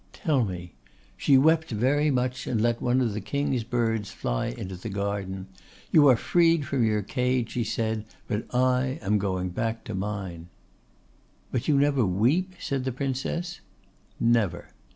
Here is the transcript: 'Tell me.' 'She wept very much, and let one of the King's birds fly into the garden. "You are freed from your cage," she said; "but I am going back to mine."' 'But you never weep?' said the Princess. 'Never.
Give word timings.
'Tell 0.13 0.43
me.' 0.43 0.73
'She 1.15 1.37
wept 1.37 1.69
very 1.69 2.09
much, 2.09 2.47
and 2.47 2.59
let 2.59 2.81
one 2.81 3.01
of 3.01 3.13
the 3.13 3.21
King's 3.21 3.63
birds 3.63 4.09
fly 4.09 4.47
into 4.47 4.75
the 4.75 4.89
garden. 4.89 5.45
"You 5.91 6.07
are 6.07 6.15
freed 6.15 6.65
from 6.65 6.83
your 6.83 7.03
cage," 7.03 7.51
she 7.51 7.63
said; 7.63 8.05
"but 8.27 8.47
I 8.51 8.97
am 9.03 9.19
going 9.19 9.49
back 9.49 9.83
to 9.83 9.93
mine."' 9.93 10.47
'But 11.51 11.67
you 11.67 11.77
never 11.77 12.03
weep?' 12.03 12.55
said 12.59 12.83
the 12.83 12.91
Princess. 12.91 13.59
'Never. 14.19 14.69